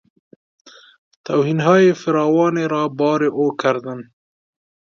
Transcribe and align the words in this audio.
توهینهای 1.25 1.87
فراوانی 2.01 2.65
را 2.67 2.87
بار 2.87 3.23
او 3.23 3.55
کردند. 3.61 4.03